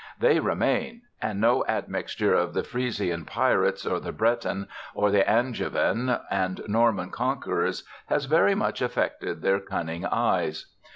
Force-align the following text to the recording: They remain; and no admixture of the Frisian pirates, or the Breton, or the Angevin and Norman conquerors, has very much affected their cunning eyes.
They 0.17 0.39
remain; 0.39 1.03
and 1.21 1.39
no 1.39 1.63
admixture 1.67 2.33
of 2.33 2.55
the 2.55 2.63
Frisian 2.63 3.23
pirates, 3.23 3.85
or 3.85 3.99
the 3.99 4.11
Breton, 4.11 4.67
or 4.95 5.11
the 5.11 5.21
Angevin 5.29 6.17
and 6.31 6.59
Norman 6.67 7.11
conquerors, 7.11 7.83
has 8.07 8.25
very 8.25 8.55
much 8.55 8.81
affected 8.81 9.43
their 9.43 9.59
cunning 9.59 10.03
eyes. 10.07 10.71